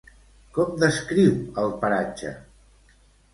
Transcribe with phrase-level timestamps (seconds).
[0.55, 2.33] Com descriu el paratge?